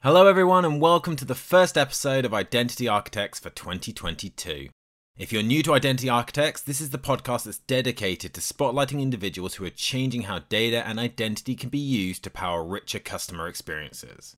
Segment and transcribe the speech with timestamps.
[0.00, 4.68] Hello, everyone, and welcome to the first episode of Identity Architects for 2022.
[5.16, 9.56] If you're new to Identity Architects, this is the podcast that's dedicated to spotlighting individuals
[9.56, 14.36] who are changing how data and identity can be used to power richer customer experiences.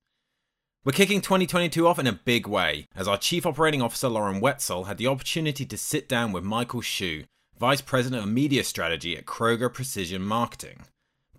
[0.82, 4.84] We're kicking 2022 off in a big way, as our Chief Operating Officer Lauren Wetzel
[4.84, 7.24] had the opportunity to sit down with Michael Hsu,
[7.58, 10.86] Vice President of Media Strategy at Kroger Precision Marketing.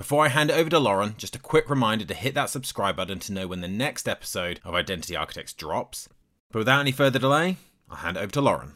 [0.01, 2.95] Before I hand it over to Lauren, just a quick reminder to hit that subscribe
[2.95, 6.09] button to know when the next episode of Identity Architects drops.
[6.51, 8.73] But without any further delay, I'll hand it over to Lauren.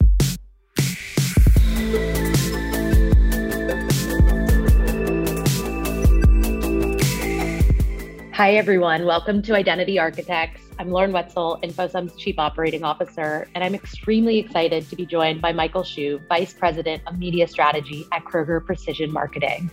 [8.34, 9.08] Hi, everyone.
[9.08, 10.62] Welcome to Identity Architects.
[10.78, 15.54] I'm Lauren Wetzel, InfoSum's Chief Operating Officer, and I'm extremely excited to be joined by
[15.54, 19.72] Michael Hsu, Vice President of Media Strategy at Kroger Precision Marketing.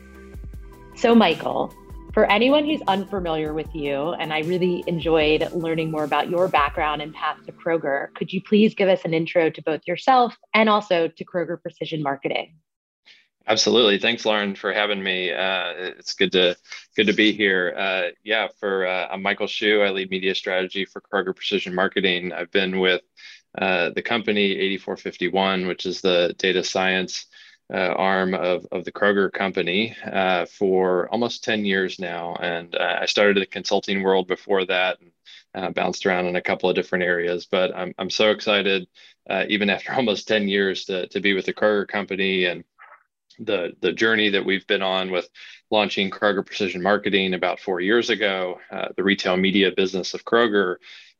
[0.94, 1.74] So, Michael,
[2.12, 7.00] for anyone who's unfamiliar with you, and I really enjoyed learning more about your background
[7.00, 10.68] and path to Kroger, could you please give us an intro to both yourself and
[10.68, 12.54] also to Kroger Precision Marketing?
[13.46, 13.98] Absolutely.
[13.98, 15.32] Thanks, Lauren, for having me.
[15.32, 16.56] Uh, it's good to
[16.94, 17.74] good to be here.
[17.76, 19.80] Uh, yeah, for uh, I'm Michael Hsu.
[19.80, 22.32] I lead media strategy for Kroger Precision Marketing.
[22.32, 23.00] I've been with
[23.58, 27.26] uh, the company 8451, which is the data science
[27.72, 32.34] uh, arm of, of the Kroger company uh, for almost 10 years now.
[32.36, 35.10] And uh, I started the consulting world before that and
[35.54, 37.46] uh, bounced around in a couple of different areas.
[37.50, 38.86] But I'm, I'm so excited,
[39.28, 42.64] uh, even after almost 10 years, to, to be with the Kroger company and
[43.38, 45.28] the, the journey that we've been on with
[45.70, 50.76] launching Kroger Precision Marketing about four years ago, uh, the retail media business of Kroger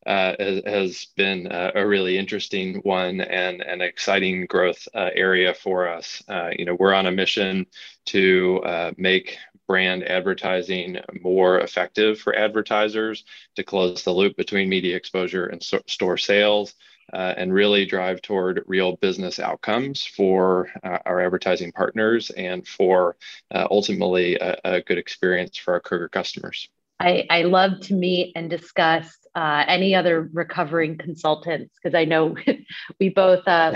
[0.06, 6.22] uh, has, been a really interesting one and an exciting growth uh, area for us.
[6.28, 7.67] Uh, you know, we're on a mission
[8.06, 9.36] to uh, make
[9.67, 13.25] brand advertising more effective for advertisers,
[13.56, 16.75] to close the loop between media exposure and so- store sales.
[17.12, 23.16] Uh, and really drive toward real business outcomes for uh, our advertising partners and for
[23.53, 26.69] uh, ultimately a, a, good experience for our Kroger customers.
[27.00, 32.37] I, I love to meet and discuss uh, any other recovering consultants because I know
[33.00, 33.72] we both uh,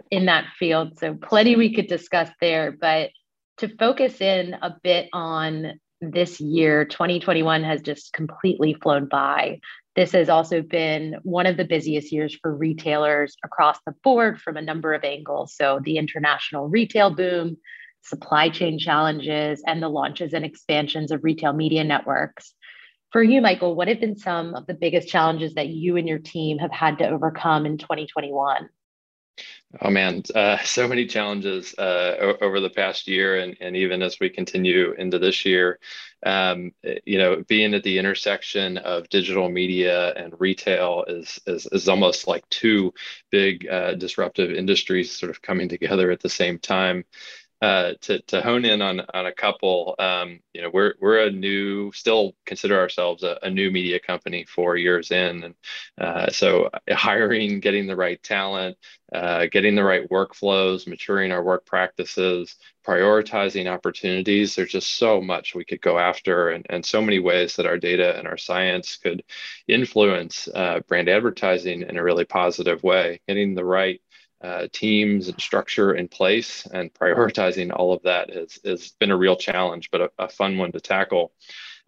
[0.10, 0.98] in that field.
[0.98, 2.72] So plenty we could discuss there.
[2.72, 3.10] But
[3.58, 9.60] to focus in a bit on this year, 2021 has just completely flown by.
[9.94, 14.56] This has also been one of the busiest years for retailers across the board from
[14.56, 15.54] a number of angles.
[15.54, 17.58] So the international retail boom,
[18.02, 22.54] supply chain challenges, and the launches and expansions of retail media networks.
[23.12, 26.18] For you, Michael, what have been some of the biggest challenges that you and your
[26.18, 28.70] team have had to overcome in 2021?
[29.80, 34.18] Oh man, uh, so many challenges uh, over the past year, and, and even as
[34.18, 35.78] we continue into this year.
[36.24, 36.70] Um,
[37.04, 42.28] you know, being at the intersection of digital media and retail is is, is almost
[42.28, 42.94] like two
[43.30, 47.04] big uh, disruptive industries sort of coming together at the same time.
[47.62, 51.30] Uh, to to hone in on on a couple, um, you know, we're we're a
[51.30, 55.54] new, still consider ourselves a, a new media company four years in, and
[56.00, 58.76] uh, so hiring, getting the right talent,
[59.14, 64.56] uh, getting the right workflows, maturing our work practices, prioritizing opportunities.
[64.56, 67.78] There's just so much we could go after, and and so many ways that our
[67.78, 69.22] data and our science could
[69.68, 73.20] influence uh, brand advertising in a really positive way.
[73.28, 74.00] Getting the right
[74.42, 79.16] uh, teams and structure in place and prioritizing all of that has, has been a
[79.16, 81.32] real challenge, but a, a fun one to tackle.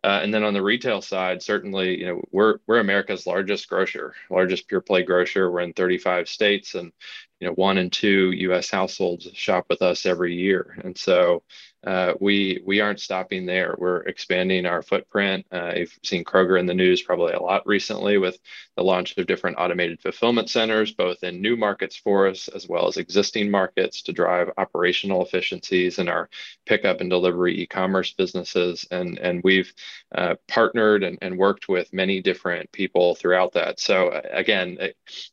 [0.05, 4.15] Uh, and then on the retail side, certainly, you know, we're we're America's largest grocer,
[4.29, 5.51] largest pure play grocer.
[5.51, 6.93] We're in 35 states, and
[7.41, 8.71] you know, one in two U.S.
[8.71, 10.77] households shop with us every year.
[10.85, 11.43] And so,
[11.87, 13.75] uh, we we aren't stopping there.
[13.79, 15.47] We're expanding our footprint.
[15.53, 18.39] Uh, you've seen Kroger in the news probably a lot recently with
[18.77, 22.89] the launch of different automated fulfillment centers, both in new markets for us as well
[22.89, 26.29] as existing markets to drive operational efficiencies in our
[26.67, 28.87] pickup and delivery e-commerce businesses.
[28.91, 29.73] And and we've
[30.15, 33.79] uh, partnered and, and worked with many different people throughout that.
[33.79, 34.79] So uh, again,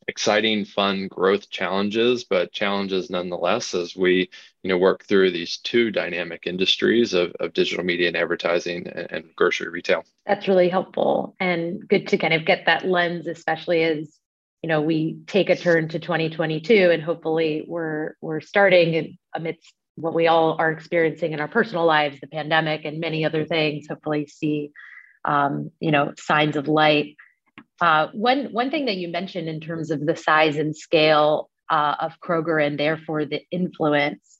[0.06, 4.30] exciting, fun growth challenges, but challenges nonetheless as we
[4.62, 9.10] you know work through these two dynamic industries of, of digital media and advertising and,
[9.10, 10.04] and grocery retail.
[10.26, 14.18] That's really helpful and good to kind of get that lens especially as
[14.62, 20.14] you know we take a turn to 2022 and hopefully we're we're starting amidst what
[20.14, 24.26] we all are experiencing in our personal lives the pandemic and many other things hopefully
[24.26, 24.72] see
[25.24, 27.16] um, you know signs of light.
[27.80, 31.94] Uh, one one thing that you mentioned in terms of the size and scale uh,
[32.00, 34.31] of Kroger and therefore the influence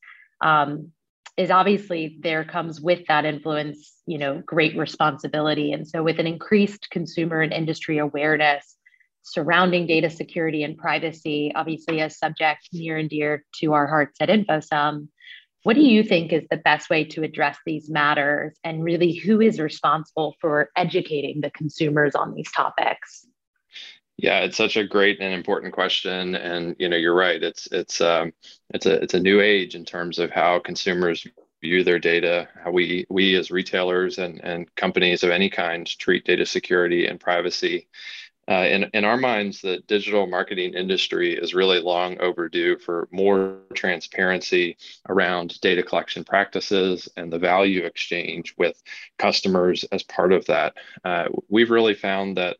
[0.42, 0.92] um,
[1.36, 5.72] is obviously there comes with that influence, you know, great responsibility.
[5.72, 8.76] And so with an increased consumer and industry awareness
[9.22, 14.28] surrounding data security and privacy, obviously a subject near and dear to our hearts at
[14.28, 15.08] InfoSum,
[15.62, 19.40] what do you think is the best way to address these matters and really who
[19.40, 23.26] is responsible for educating the consumers on these topics?
[24.22, 27.42] Yeah, it's such a great and important question, and you know you're right.
[27.42, 28.32] It's it's um,
[28.72, 31.26] it's a it's a new age in terms of how consumers
[31.60, 36.24] view their data, how we we as retailers and and companies of any kind treat
[36.24, 37.88] data security and privacy.
[38.48, 43.60] Uh, in, in our minds, the digital marketing industry is really long overdue for more
[43.74, 44.76] transparency
[45.08, 48.82] around data collection practices and the value exchange with
[49.18, 50.74] customers as part of that.
[51.04, 52.56] Uh, we've really found that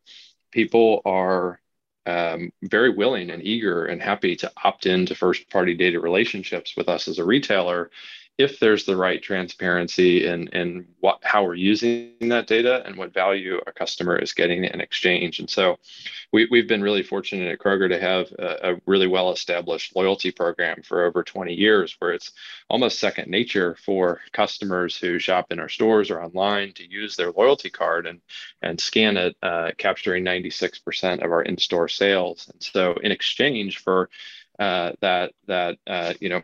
[0.52, 1.60] people are
[2.06, 6.88] um, very willing and eager and happy to opt into first party data relationships with
[6.88, 7.90] us as a retailer
[8.38, 13.12] if there's the right transparency in, in what how we're using that data and what
[13.12, 15.38] value a customer is getting in exchange.
[15.38, 15.76] And so
[16.32, 20.31] we, we've been really fortunate at Kroger to have a, a really well established loyalty
[20.31, 22.32] program for over 20 years where it's
[22.70, 27.32] almost second nature for customers who shop in our stores or online to use their
[27.32, 28.20] loyalty card and,
[28.62, 32.49] and scan it, uh, capturing 96% of our in-store sales.
[32.50, 34.08] And so in exchange for
[34.58, 36.43] uh, that that uh, you know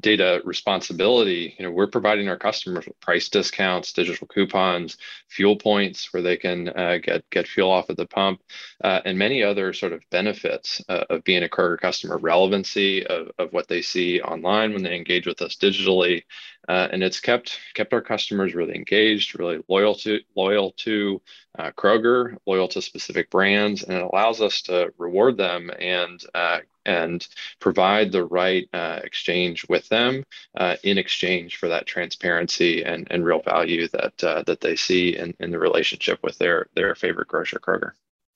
[0.00, 4.96] data responsibility, you know, we're providing our customers with price discounts, digital coupons,
[5.28, 8.40] fuel points where they can uh, get get fuel off at the pump,
[8.82, 13.30] uh, and many other sort of benefits uh, of being a Kroger customer, relevancy of,
[13.38, 16.22] of what they see online when they engage with us digitally,
[16.68, 21.20] uh, and it's kept kept our customers really engaged, really loyal to loyal to
[21.58, 26.58] uh, Kroger, loyal to specific brands, and it allows us to reward them and uh,
[26.86, 27.26] and
[27.60, 30.24] provide the right uh, exchange with them
[30.56, 35.16] uh, in exchange for that transparency and, and real value that uh, that they see
[35.16, 37.92] in, in the relationship with their their favorite grocer Kroger.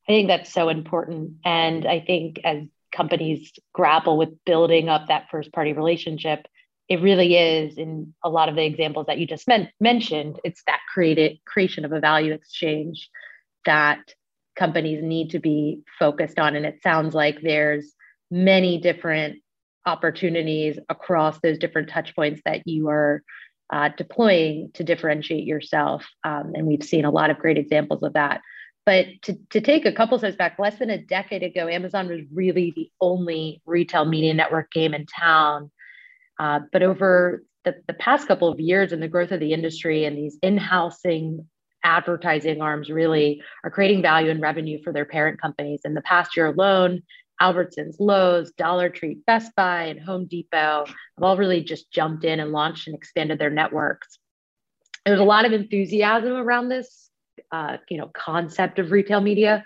[0.09, 5.29] I think that's so important, and I think as companies grapple with building up that
[5.31, 6.47] first party relationship
[6.89, 10.63] it really is in a lot of the examples that you just men- mentioned it's
[10.67, 13.11] that created creation of a value exchange
[13.67, 14.15] that
[14.57, 17.95] companies need to be focused on and it sounds like there's
[18.31, 19.43] many different
[19.87, 23.23] opportunities across those different touch points that you are
[23.73, 26.07] uh, deploying to differentiate yourself.
[26.25, 28.41] Um, and we've seen a lot of great examples of that.
[28.87, 32.23] But to, to take a couple steps back less than a decade ago amazon was
[32.33, 35.71] really the only retail media network game in town.
[36.41, 40.05] Uh, but over the, the past couple of years and the growth of the industry
[40.05, 41.47] and these in-housing
[41.85, 45.81] advertising arms really are creating value and revenue for their parent companies.
[45.85, 47.03] In the past year alone,
[47.41, 52.41] Albertsons, Lowe's, Dollar Tree, Best Buy, and Home Depot have all really just jumped in
[52.41, 54.19] and launched and expanded their networks.
[55.07, 57.11] There's a lot of enthusiasm around this,
[57.53, 59.65] uh, you know, concept of retail media.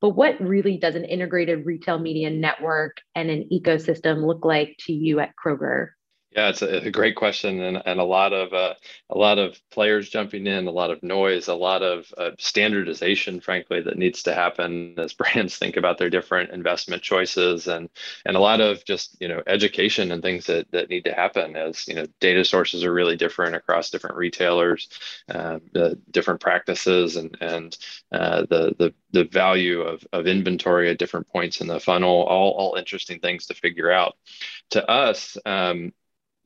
[0.00, 4.92] But what really does an integrated retail media network and an ecosystem look like to
[4.92, 5.90] you at Kroger?
[6.34, 8.72] Yeah, it's a, a, great question, and, and a lot of uh,
[9.10, 13.38] a lot of players jumping in, a lot of noise, a lot of uh, standardization,
[13.40, 17.90] frankly, that needs to happen as brands think about their different investment choices, and
[18.24, 21.54] and a lot of just you know education and things that that need to happen
[21.54, 24.88] as you know data sources are really different across different retailers,
[25.28, 27.76] uh, the different practices, and and
[28.10, 32.52] uh, the the the value of of inventory at different points in the funnel, all
[32.52, 34.16] all interesting things to figure out.
[34.70, 35.36] To us.
[35.44, 35.92] Um,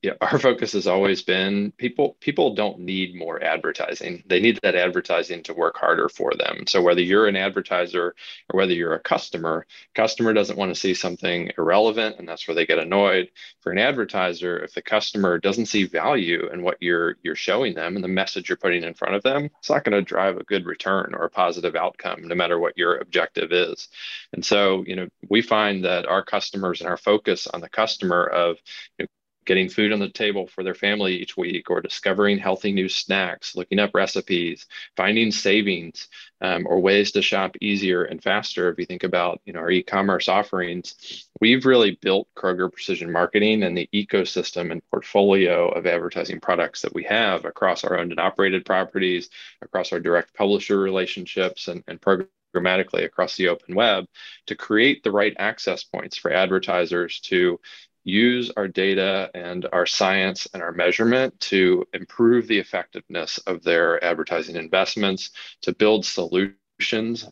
[0.03, 4.23] yeah, our focus has always been people people don't need more advertising.
[4.27, 6.65] They need that advertising to work harder for them.
[6.67, 8.15] So whether you're an advertiser
[8.53, 12.55] or whether you're a customer, customer doesn't want to see something irrelevant and that's where
[12.55, 13.31] they get annoyed.
[13.63, 17.97] For an advertiser, if the customer doesn't see value in what you're you're showing them
[17.97, 20.45] and the message you're putting in front of them, it's not going to drive a
[20.45, 23.89] good return or a positive outcome no matter what your objective is.
[24.33, 28.27] And so, you know, we find that our customers and our focus on the customer
[28.27, 28.59] of
[28.99, 29.09] you know,
[29.47, 33.57] getting food on the table for their family each week or discovering healthy new snacks,
[33.57, 36.09] looking up recipes, finding savings
[36.41, 38.69] um, or ways to shop easier and faster.
[38.69, 43.63] If you think about you know our e-commerce offerings, we've really built Kroger Precision Marketing
[43.63, 48.21] and the ecosystem and portfolio of advertising products that we have across our owned and
[48.21, 49.31] operated properties,
[49.63, 54.07] across our direct publisher relationships and, and programmatically across the open web
[54.47, 57.61] to create the right access points for advertisers to
[58.07, 64.03] use our data and our science and our measurement to improve the effectiveness of their
[64.03, 65.31] advertising investments,
[65.63, 66.57] to build solutions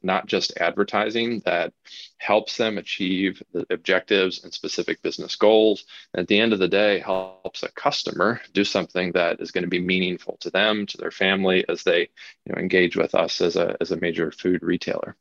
[0.03, 1.73] not just advertising that
[2.19, 5.85] helps them achieve the objectives and specific business goals.
[6.13, 9.65] And at the end of the day, helps a customer do something that is going
[9.65, 13.41] to be meaningful to them, to their family, as they you know, engage with us
[13.41, 15.15] as a, as a major food retailer.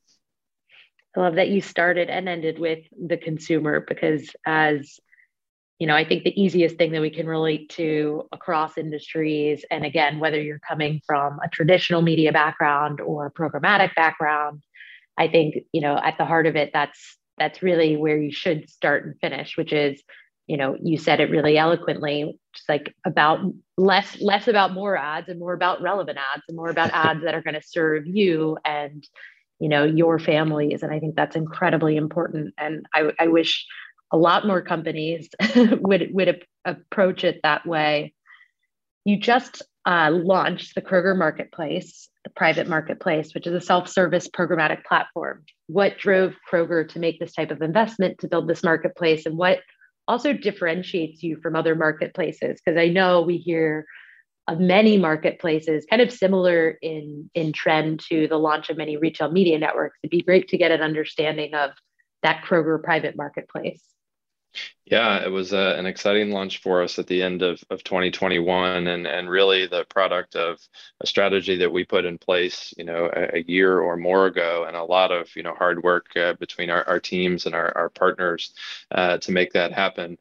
[1.15, 5.00] I love that you started and ended with the consumer because as
[5.84, 9.84] you know, I think the easiest thing that we can relate to across industries, and
[9.84, 14.63] again, whether you're coming from a traditional media background or programmatic background,
[15.18, 18.70] I think, you know, at the heart of it, that's that's really where you should
[18.70, 20.02] start and finish, which is,
[20.48, 23.42] you know, you said it really eloquently, just like about
[23.78, 27.36] less less about more ads and more about relevant ads and more about ads that
[27.36, 29.06] are going to serve you and
[29.60, 33.68] you know your families and i think that's incredibly important and i, I wish
[34.13, 38.13] a lot more companies would would approach it that way.
[39.05, 44.86] You just uh, launched the Kroger Marketplace, the private marketplace, which is a self-service programmatic
[44.86, 45.43] platform.
[45.67, 49.60] What drove Kroger to make this type of investment to build this marketplace, and what
[50.08, 52.62] also differentiates you from other marketplaces?
[52.63, 53.86] Because I know we hear
[54.48, 59.32] of many marketplaces, kind of similar in in trend to the launch of many retail
[59.32, 59.98] media networks.
[60.03, 61.72] It'd be great to get an understanding of
[62.22, 63.82] that Kroger private marketplace.
[64.86, 68.88] Yeah, it was uh, an exciting launch for us at the end of, of 2021
[68.88, 70.60] and, and really the product of
[71.00, 74.75] a strategy that we put in place, you know, a, year or more ago and
[74.75, 78.53] a lot of, you know, hard work uh, between our, teams and our, our partners
[78.91, 80.17] uh, to make that happen.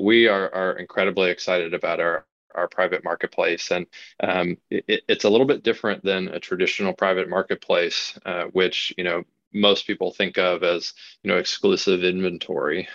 [0.00, 3.70] We are, are incredibly excited about our, our private marketplace.
[3.70, 3.86] And
[4.22, 8.18] um, it, it's a little bit different than a traditional private marketplace,
[8.52, 10.92] which, you know, most people think of as
[11.22, 12.88] you know exclusive inventory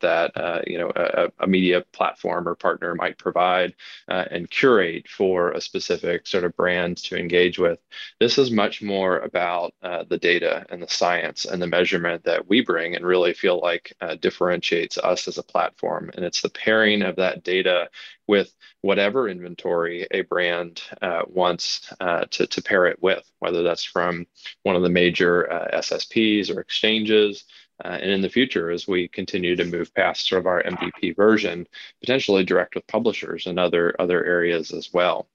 [0.00, 3.74] that uh, you know a, a, media platform or partner might provide
[4.08, 7.78] uh, and curate for a specific sort of brand to engage with.
[8.20, 12.48] This is much more about uh, the data and the science and the measurement that
[12.48, 16.10] we bring and really feel like uh, differentiates us as a platform.
[16.14, 17.88] And it's the pairing of that data
[18.26, 23.84] with whatever inventory a brand uh, wants uh, to, to pair it with, whether that's
[23.84, 24.26] from
[24.62, 27.44] one of the major SSPs or exchanges.
[27.84, 31.14] Uh, and in the future, as we continue to move past sort of our MVP
[31.16, 31.66] version,
[32.00, 35.28] potentially direct with publishers and other other areas as well.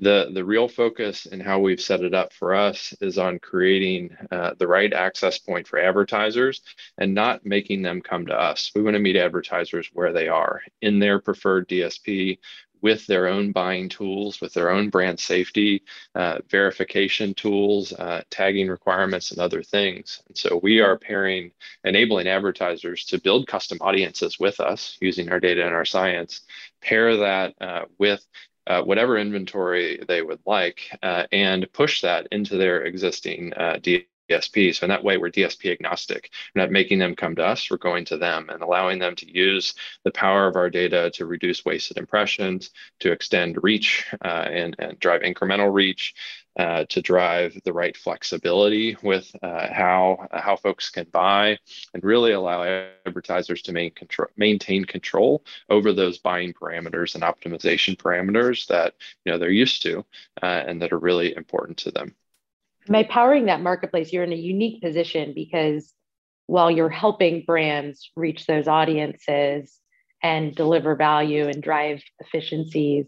[0.00, 4.16] The the real focus and how we've set it up for us is on creating
[4.30, 6.62] uh, the right access point for advertisers
[6.98, 8.72] and not making them come to us.
[8.74, 12.38] We want to meet advertisers where they are in their preferred DSP
[12.84, 15.82] with their own buying tools, with their own brand safety,
[16.14, 20.22] uh, verification tools, uh, tagging requirements, and other things.
[20.28, 21.52] And so we are pairing,
[21.84, 26.42] enabling advertisers to build custom audiences with us using our data and our science,
[26.82, 28.22] pair that uh, with
[28.66, 33.78] uh, whatever inventory they would like uh, and push that into their existing uh,
[34.28, 34.74] DSP.
[34.74, 36.30] So in that way, we're DSP agnostic.
[36.54, 39.30] We're not making them come to us, we're going to them and allowing them to
[39.30, 44.76] use the power of our data to reduce wasted impressions, to extend reach uh, and,
[44.78, 46.14] and drive incremental reach,
[46.56, 51.58] uh, to drive the right flexibility with uh, how, how folks can buy
[51.92, 52.62] and really allow
[53.06, 59.32] advertisers to main control, maintain control over those buying parameters and optimization parameters that you
[59.32, 60.04] know, they're used to
[60.42, 62.14] uh, and that are really important to them
[62.88, 65.92] by powering that marketplace, you're in a unique position because
[66.46, 69.78] while you're helping brands reach those audiences
[70.22, 73.06] and deliver value and drive efficiencies,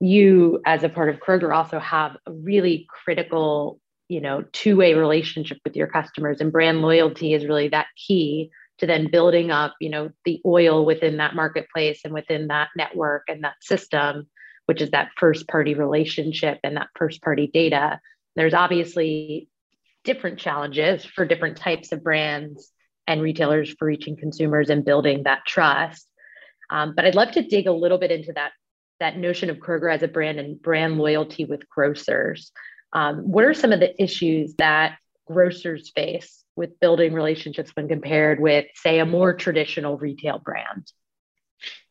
[0.00, 5.58] you as a part of Kroger also have a really critical, you know, two-way relationship
[5.64, 9.90] with your customers and brand loyalty is really that key to then building up, you
[9.90, 14.26] know, the oil within that marketplace and within that network and that system,
[14.64, 18.00] which is that first party relationship and that first party data
[18.40, 19.48] there's obviously
[20.02, 22.72] different challenges for different types of brands
[23.06, 26.06] and retailers for reaching consumers and building that trust.
[26.70, 28.52] Um, but I'd love to dig a little bit into that
[28.98, 32.52] that notion of Kroger as a brand and brand loyalty with grocers.
[32.92, 38.40] Um, what are some of the issues that grocers face with building relationships when compared
[38.40, 40.90] with, say, a more traditional retail brand?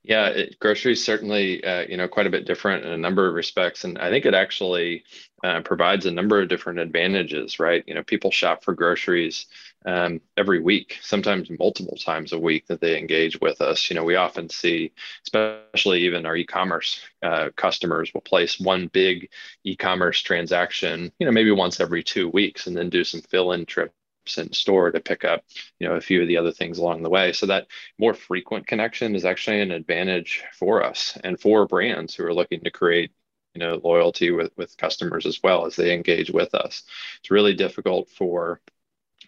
[0.03, 3.27] Yeah, it, grocery is certainly uh, you know quite a bit different in a number
[3.27, 5.03] of respects, and I think it actually
[5.43, 7.59] uh, provides a number of different advantages.
[7.59, 9.45] Right, you know, people shop for groceries
[9.85, 13.89] um, every week, sometimes multiple times a week that they engage with us.
[13.89, 14.93] You know, we often see,
[15.27, 19.29] especially even our e-commerce uh, customers, will place one big
[19.65, 23.93] e-commerce transaction, you know, maybe once every two weeks, and then do some fill-in trips
[24.37, 25.43] in store to pick up
[25.79, 27.33] you know a few of the other things along the way.
[27.33, 27.67] So that
[27.97, 32.61] more frequent connection is actually an advantage for us and for brands who are looking
[32.63, 33.11] to create
[33.53, 36.83] you know loyalty with with customers as well as they engage with us.
[37.19, 38.61] It's really difficult for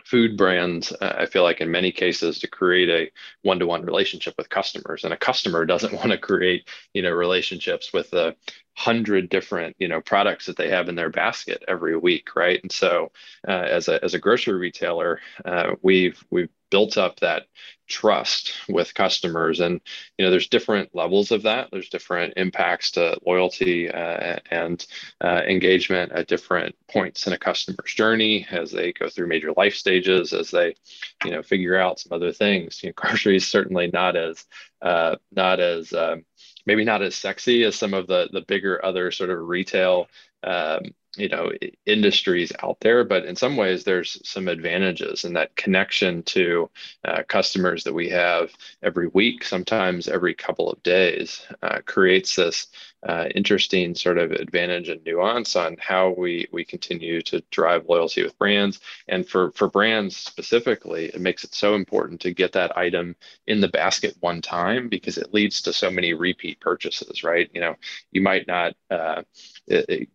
[0.06, 3.12] food brands uh, i feel like in many cases to create a
[3.44, 5.04] one-to-one relationship with customers.
[5.04, 8.36] And a customer doesn't want to create you know relationships with a
[8.76, 12.60] hundred different you know products that they have in their basket every week right?
[12.62, 13.12] And so
[13.48, 17.44] uh, as a as a grocery retailer uh, we've we've built up that
[17.88, 19.60] trust with customers.
[19.60, 19.82] And
[20.18, 21.70] you know there's different levels of that.
[21.72, 24.84] There's different impacts to loyalty uh, and
[25.20, 29.76] uh, engagement at different points in a customer's journey as they go through major life
[29.76, 30.76] stages as they
[31.24, 32.82] you know figure out some other things.
[32.82, 34.46] You know groceries certainly not as
[34.82, 36.24] uh, not as um,
[36.66, 40.08] maybe not as sexy as some of the the bigger other sort of retail
[40.44, 40.82] um,
[41.18, 41.52] you know
[41.86, 46.70] industries out there but in some ways there's some advantages and that connection to
[47.06, 48.52] uh, customers that we have
[48.82, 52.68] every week sometimes every couple of days uh, creates this
[53.08, 58.24] uh, interesting sort of advantage and nuance on how we we continue to drive loyalty
[58.24, 58.80] with brands.
[59.08, 63.16] And for for brands specifically it makes it so important to get that item
[63.48, 67.50] in the basket one time because it leads to so many repeat purchases right?
[67.54, 67.76] You know
[68.12, 69.24] you might not uh,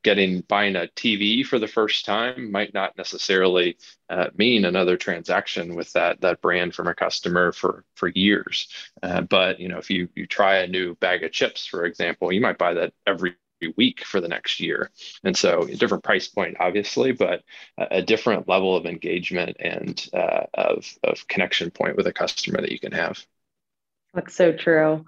[0.02, 3.76] getting buying a TV for the first time might not necessarily
[4.08, 8.68] uh, mean another transaction with that that brand from a customer for for years.
[9.02, 12.32] Uh, but you know, if you you try a new bag of chips, for example,
[12.32, 13.36] you might buy that every
[13.76, 14.90] week for the next year.
[15.25, 17.42] And so a different price point, obviously, but
[17.78, 22.72] a, different level of engagement and uh, of, of connection point with a customer that
[22.72, 23.25] you can have.
[24.14, 25.04] That's so true.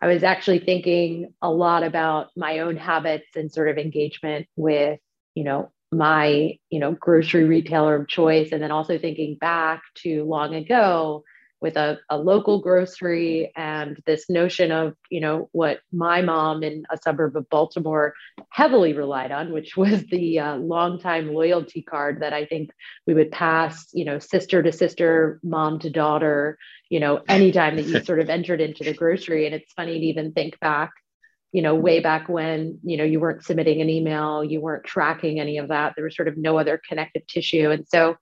[0.00, 4.98] I was actually thinking a lot about my own habits and sort of engagement with,
[5.34, 8.52] you know, my, you know, grocery retailer of choice.
[8.52, 11.24] And then also thinking back to long ago
[11.64, 16.84] with a, a local grocery and this notion of you know what my mom in
[16.90, 18.12] a suburb of baltimore
[18.50, 22.70] heavily relied on which was the uh, longtime loyalty card that i think
[23.06, 26.58] we would pass you know sister to sister mom to daughter
[26.90, 30.04] you know anytime that you sort of entered into the grocery and it's funny to
[30.04, 30.90] even think back
[31.54, 32.02] you know way mm-hmm.
[32.02, 35.94] back when you know you weren't submitting an email you weren't tracking any of that
[35.96, 38.16] there was sort of no other connective tissue and so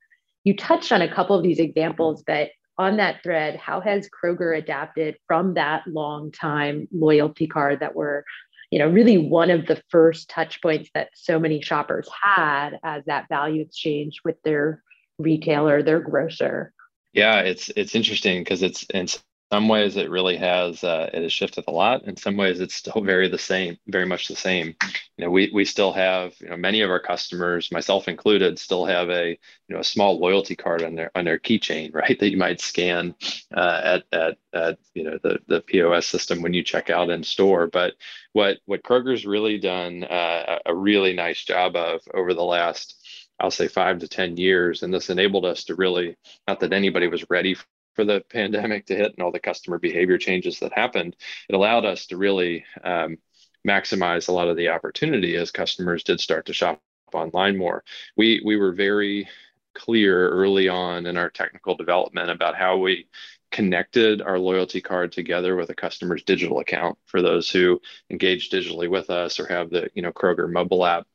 [0.45, 4.57] you touched on a couple of these examples but on that thread, how has Kroger
[4.57, 8.25] adapted from that long time loyalty card that were,
[8.71, 13.05] you know, really one of the first touch points that so many shoppers had as
[13.07, 14.83] that value exchange with their
[15.19, 16.73] retailer, their grocer?
[17.13, 21.33] Yeah, it's it's interesting because it's it's some ways it really has uh, it has
[21.33, 24.75] shifted a lot in some ways it's still very the same very much the same
[25.19, 28.87] you know we we still have you know many of our customers myself included still
[28.87, 29.29] have a
[29.69, 32.63] you know a small loyalty card on their on their keychain right that you might
[32.63, 33.15] scan
[33.55, 37.23] uh, at, at at you know the the pos system when you check out in
[37.23, 37.93] store but
[38.33, 42.99] what what kroger's really done uh, a really nice job of over the last
[43.41, 44.85] I'll say five to 10 years.
[44.85, 47.57] And this enabled us to really, not that anybody was ready
[47.95, 51.17] for the pandemic to hit and all the customer behavior changes that happened,
[51.49, 53.19] it allowed us to really um,
[53.67, 56.81] maximize a lot of the opportunity as customers did start to shop
[57.13, 57.85] online more.
[58.17, 59.29] We we were very
[59.75, 63.09] clear early on in our technical development about how we
[63.51, 68.89] connected our loyalty card together with a customer's digital account for those who engage digitally
[68.89, 71.07] with us or have the you know Kroger mobile app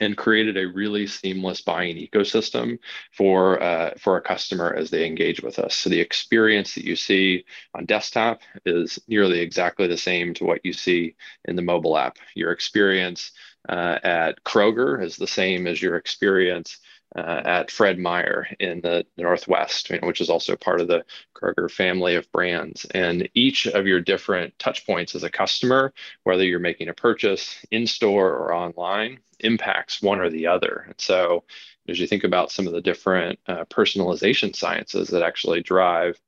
[0.00, 2.78] and created a really seamless buying ecosystem
[3.12, 5.76] for uh, for a customer as they engage with us.
[5.76, 10.64] So the experience that you see on desktop is nearly exactly the same to what
[10.64, 12.18] you see in the mobile app.
[12.34, 13.32] Your experience
[13.68, 16.78] uh, at Kroger is the same as your experience
[17.16, 22.14] uh, at Fred Meyer in the Northwest, which is also part of the Kroger family
[22.14, 22.84] of brands.
[22.86, 25.92] And each of your different touch points as a customer,
[26.24, 30.84] whether you're making a purchase in store or online, impacts one or the other.
[30.86, 31.44] And so,
[31.88, 36.20] as you think about some of the different uh, personalization sciences that actually drive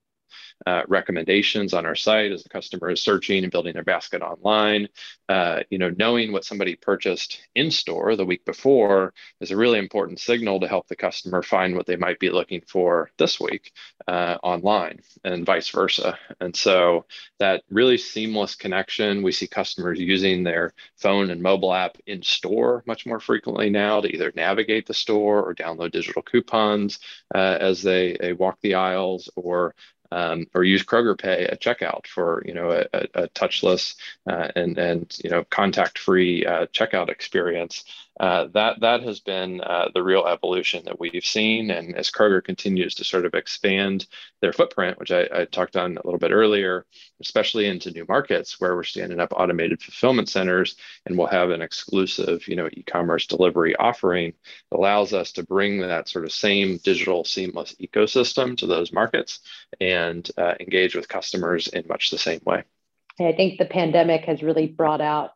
[0.66, 4.88] uh, recommendations on our site as the customer is searching and building their basket online.
[5.28, 9.78] Uh, you know, knowing what somebody purchased in store the week before is a really
[9.78, 13.72] important signal to help the customer find what they might be looking for this week
[14.06, 16.18] uh, online and vice versa.
[16.40, 17.06] And so
[17.38, 22.82] that really seamless connection, we see customers using their phone and mobile app in store
[22.86, 26.98] much more frequently now to either navigate the store or download digital coupons
[27.34, 29.74] uh, as they, they walk the aisles or
[30.12, 33.94] um, or use Kroger Pay at checkout for you know a, a touchless
[34.26, 37.84] uh, and and you know contact free uh, checkout experience.
[38.22, 41.72] Uh, that that has been uh, the real evolution that we've seen.
[41.72, 44.06] And as Kroger continues to sort of expand
[44.40, 46.86] their footprint, which I, I, talked on a little bit earlier,
[47.20, 51.62] especially into new markets where we're standing up automated fulfillment centers and we'll have an
[51.62, 54.34] exclusive, you know, e-commerce delivery offering,
[54.70, 59.40] allows us to bring that sort of same digital seamless ecosystem to those markets
[59.80, 62.62] and uh, engage with customers in much the same way.
[63.18, 65.32] I think the pandemic has really brought out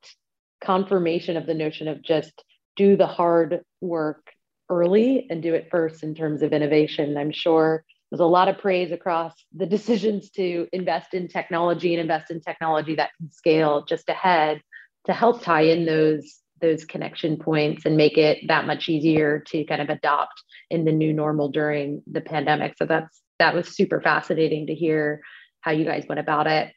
[0.62, 2.44] confirmation of the notion of just
[2.77, 4.33] do the hard work
[4.69, 7.17] early and do it first in terms of innovation.
[7.17, 12.01] I'm sure there's a lot of praise across the decisions to invest in technology and
[12.01, 14.61] invest in technology that can scale just ahead
[15.07, 19.62] to help tie in those those connection points and make it that much easier to
[19.65, 22.75] kind of adopt in the new normal during the pandemic.
[22.79, 25.21] So that's that was super fascinating to hear
[25.61, 26.73] how you guys went about it.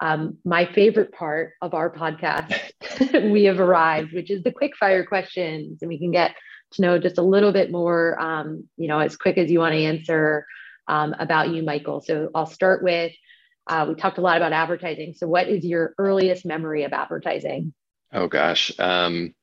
[0.00, 2.56] Um, my favorite part of our podcast,
[3.32, 6.34] we have arrived, which is the quick fire questions, and we can get
[6.72, 9.72] to know just a little bit more, um, you know, as quick as you want
[9.72, 10.46] to answer
[10.86, 12.00] um, about you, Michael.
[12.00, 13.12] So I'll start with
[13.68, 15.12] uh, we talked a lot about advertising.
[15.14, 17.74] So, what is your earliest memory of advertising?
[18.12, 19.34] Oh gosh, um,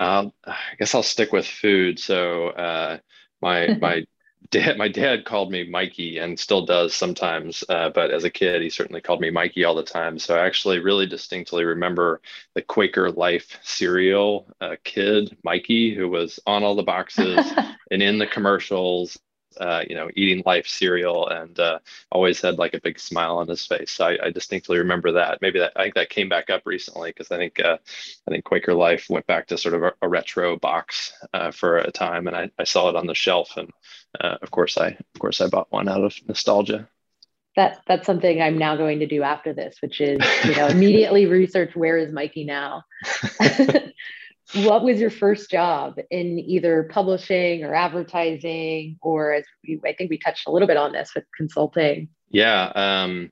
[0.00, 0.30] I
[0.78, 1.98] guess I'll stick with food.
[1.98, 2.98] So uh,
[3.40, 4.04] my my
[4.50, 7.64] dad, my dad called me Mikey and still does sometimes.
[7.68, 10.18] Uh, but as a kid, he certainly called me Mikey all the time.
[10.18, 12.20] So I actually really distinctly remember
[12.54, 17.52] the Quaker Life cereal uh, kid, Mikey, who was on all the boxes
[17.90, 19.18] and in the commercials
[19.60, 21.78] uh, you know, eating life cereal and uh,
[22.10, 23.92] always had like a big smile on his face.
[23.92, 25.40] So I, I distinctly remember that.
[25.40, 27.78] Maybe that I think that came back up recently because I think uh,
[28.26, 31.78] I think Quaker Life went back to sort of a, a retro box uh, for
[31.78, 33.70] a time, and I, I saw it on the shelf, and
[34.20, 36.88] uh, of course I of course I bought one out of nostalgia.
[37.56, 41.26] That that's something I'm now going to do after this, which is you know immediately
[41.26, 42.84] research where is Mikey now.
[44.54, 50.10] what was your first job in either publishing or advertising or as we, i think
[50.10, 52.08] we touched a little bit on this with consulting?
[52.30, 53.30] Yeah um,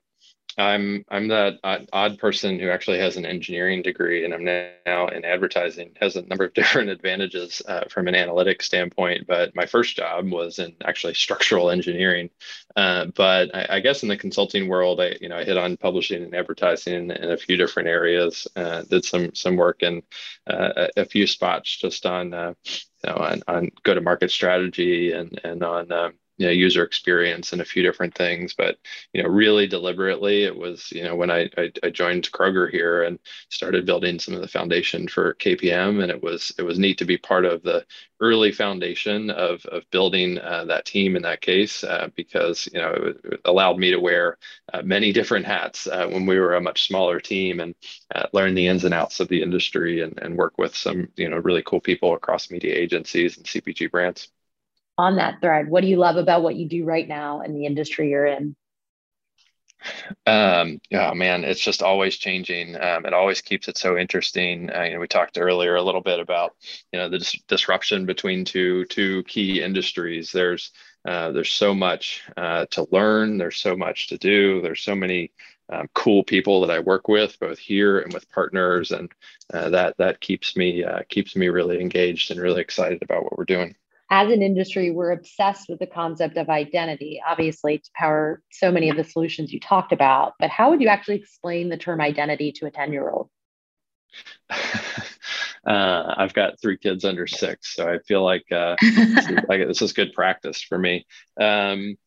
[0.57, 5.23] I'm I'm that odd person who actually has an engineering degree, and I'm now in
[5.23, 5.91] advertising.
[6.01, 9.27] Has a number of different advantages uh, from an analytics standpoint.
[9.27, 12.31] But my first job was in actually structural engineering.
[12.75, 15.77] Uh, but I, I, guess in the consulting world, I you know I hit on
[15.77, 18.47] publishing and advertising in a few different areas.
[18.55, 20.01] Uh, did some some work in
[20.47, 25.11] uh, a, few spots just on uh, you know on, on go to market strategy
[25.11, 28.53] and and on um, you know, user experience and a few different things.
[28.53, 28.77] But
[29.13, 33.03] you know, really deliberately, it was you know when I, I, I joined Kroger here
[33.03, 33.19] and
[33.49, 37.05] started building some of the foundation for KPM, and it was it was neat to
[37.05, 37.85] be part of the
[38.19, 42.91] early foundation of of building uh, that team in that case uh, because you know
[42.91, 44.37] it, it, allowed me to wear
[44.73, 47.75] uh, many different hats uh, when we were a much smaller team and
[48.15, 51.29] uh, learn the ins and outs of the industry and, and work with some you
[51.29, 54.29] know really cool people across media agencies and CPG brands
[54.97, 55.69] on that thread?
[55.69, 58.55] What do you love about what you do right now in the industry you're in?
[60.25, 62.75] Um yeah man it's just always changing.
[62.75, 64.71] Um, it always keeps it so interesting.
[64.73, 66.55] Uh, you know we talked earlier a little bit about
[66.91, 70.31] you know the dis- disruption between two two key industries.
[70.31, 70.71] There's
[71.05, 73.37] uh, there's so much uh, to learn.
[73.37, 74.61] There's so much to do.
[74.61, 75.31] There's so many
[75.69, 79.11] um, cool people that I work with, both here and with partners, and
[79.53, 83.37] uh, that that keeps me uh, keeps me really engaged and really excited about what
[83.37, 83.75] we're doing
[84.09, 88.89] as an industry, we're obsessed with the concept of identity, obviously, to power so many
[88.89, 90.33] of the solutions you talked about.
[90.39, 93.29] But how would you actually explain the term identity to a 10 year old?
[95.65, 98.77] Uh, I've got three kids under six, so I feel like, uh,
[99.49, 101.05] like this is good practice for me.
[101.37, 101.97] Um,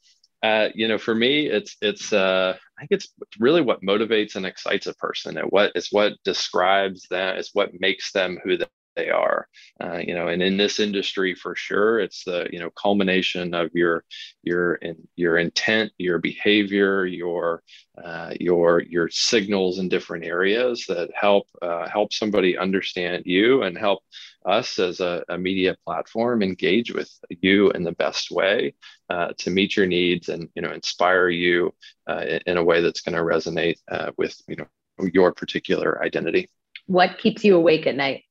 [0.42, 4.46] uh, you know, for me, it's it's uh, I think it's really what motivates and
[4.46, 8.56] excites a person, and what is what describes them, is what makes them who
[8.96, 9.46] they are
[9.82, 13.70] uh, you know and in this industry for sure it's the you know culmination of
[13.74, 14.04] your
[14.42, 17.62] your in, your intent your behavior your
[18.02, 23.76] uh, your your signals in different areas that help uh, help somebody understand you and
[23.76, 24.02] help
[24.46, 28.74] us as a, a media platform engage with you in the best way
[29.10, 31.74] uh, to meet your needs and you know inspire you
[32.08, 34.66] uh, in, in, a way that's going to resonate uh, with you know
[35.12, 36.48] your particular identity.
[36.86, 38.24] What keeps you awake at night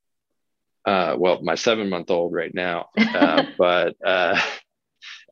[0.86, 4.40] uh, well, my seven month old right now, uh, but uh,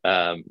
[0.03, 0.43] um,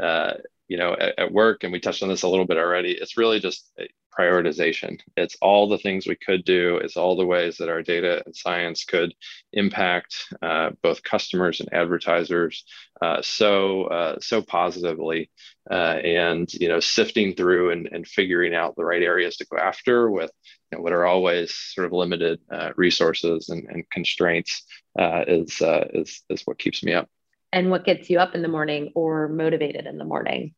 [0.00, 0.34] uh,
[0.68, 2.92] you know, at, at, work, and we touched on this a little bit already.
[2.92, 3.70] It's really just
[4.18, 5.00] prioritization.
[5.16, 6.78] It's all the things we could do.
[6.78, 9.14] It's all the ways that our data and science could
[9.52, 12.64] impact uh, both customers and advertisers
[13.02, 15.30] uh, so uh, so positively,
[15.70, 19.58] uh, and you know sifting through and, and figuring out the right areas to go
[19.58, 20.30] after with
[20.70, 24.64] you know, what are always sort of limited uh, resources and, and constraints
[24.98, 27.08] uh, is is is what keeps me up.
[27.52, 30.54] And what gets you up in the morning or motivated in the morning?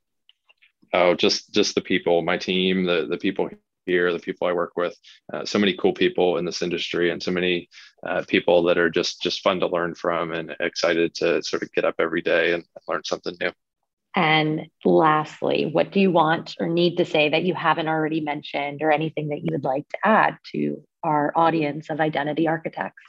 [0.93, 3.49] oh just just the people my team the the people
[3.87, 4.97] here the people i work with
[5.33, 7.69] uh, so many cool people in this industry and so many
[8.07, 11.73] uh, people that are just just fun to learn from and excited to sort of
[11.73, 13.51] get up every day and learn something new
[14.19, 18.83] and lastly what do you want or need to say that you haven't already mentioned
[18.83, 23.01] or anything that you would like to add to our audience of identity architects?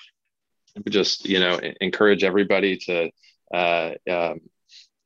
[0.88, 3.10] Just you know encourage everybody to
[3.52, 4.42] uh, um,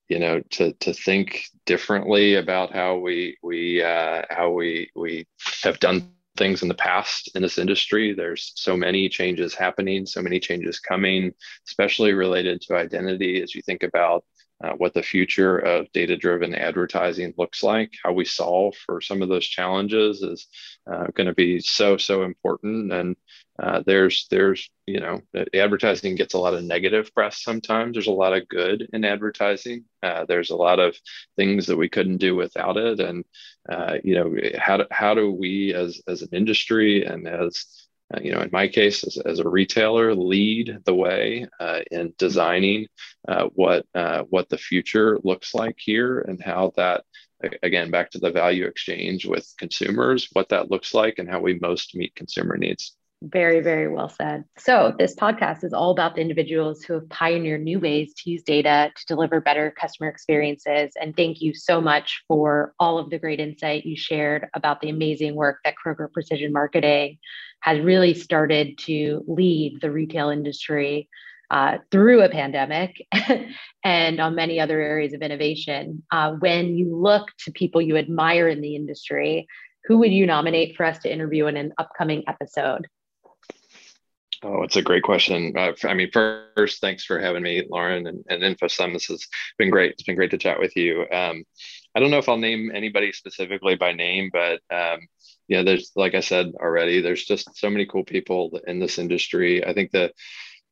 [0.09, 5.25] you know to to think differently about how we we uh, how we we
[5.63, 8.13] have done things in the past in this industry.
[8.13, 11.31] There's so many changes happening so many changes coming
[11.65, 13.41] especially related to identity.
[13.41, 14.25] As you think about
[14.63, 17.93] uh, what the future of data driven advertising looks like.
[18.03, 20.47] How we solve for some of those challenges is
[20.89, 22.91] uh, going to be so so important.
[22.93, 23.15] And
[23.61, 25.21] uh, there's there's you know
[25.53, 27.93] advertising gets a lot of negative press sometimes.
[27.93, 29.85] There's a lot of good in advertising.
[30.01, 30.95] Uh, there's a lot of
[31.35, 32.99] things that we couldn't do without it.
[32.99, 33.25] And
[33.69, 37.65] uh, you know how how do we as as an industry and as
[38.13, 42.13] uh, you know in my case as, as a retailer lead the way uh, in
[42.17, 42.87] designing
[43.27, 43.85] uh, what
[44.29, 47.03] what the future looks like here and how that
[47.61, 51.59] again back to the value exchange with consumers what that looks like and how we
[51.59, 54.43] most meet consumer needs very, very well said.
[54.57, 58.43] So, this podcast is all about the individuals who have pioneered new ways to use
[58.43, 60.93] data to deliver better customer experiences.
[60.99, 64.89] And thank you so much for all of the great insight you shared about the
[64.89, 67.17] amazing work that Kroger Precision Marketing
[67.61, 71.07] has really started to lead the retail industry
[71.49, 73.05] uh, through a pandemic
[73.83, 76.03] and on many other areas of innovation.
[76.11, 79.47] Uh, when you look to people you admire in the industry,
[79.85, 82.87] who would you nominate for us to interview in an upcoming episode?
[84.45, 85.53] Oh, it's a great question.
[85.57, 88.91] Uh, I mean, first, thanks for having me, Lauren, and, and InfoSum.
[88.91, 89.25] This has
[89.57, 89.91] been great.
[89.91, 91.05] It's been great to chat with you.
[91.09, 91.45] Um,
[91.95, 95.07] I don't know if I'll name anybody specifically by name, but um,
[95.47, 99.65] yeah, there's like I said already, there's just so many cool people in this industry.
[99.65, 100.11] I think the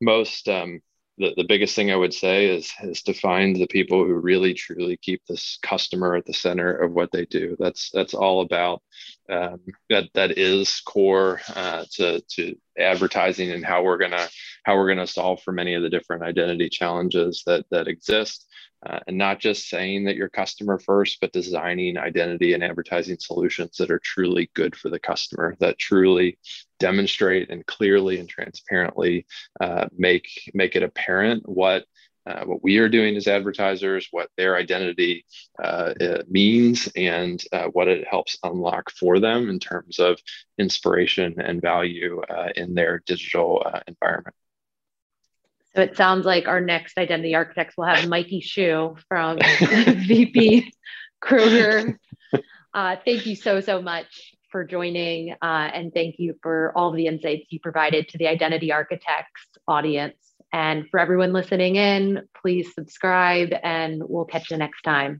[0.01, 0.81] most um,
[1.21, 4.53] the, the biggest thing I would say is is to find the people who really
[4.53, 7.55] truly keep this customer at the center of what they do.
[7.59, 8.81] That's that's all about
[9.29, 14.27] um, that that is core uh, to to advertising and how we're gonna
[14.63, 18.47] how we're gonna solve for many of the different identity challenges that that exist
[18.85, 23.77] uh, and not just saying that you're customer first, but designing identity and advertising solutions
[23.77, 26.37] that are truly good for the customer, that truly
[26.79, 29.25] demonstrate and clearly and transparently
[29.59, 31.85] uh, make make it apparent what
[32.25, 35.25] uh, what we are doing as advertisers, what their identity
[35.61, 35.93] uh,
[36.29, 40.19] means, and uh, what it helps unlock for them in terms of
[40.59, 44.35] inspiration and value uh, in their digital uh, environment.
[45.75, 50.73] So it sounds like our next identity architects will have Mikey Hsu from VP
[51.23, 51.97] Kroger.
[52.73, 55.31] Uh, thank you so, so much for joining.
[55.41, 60.15] Uh, and thank you for all the insights you provided to the identity architects audience.
[60.53, 65.19] And for everyone listening in, please subscribe and we'll catch you next time.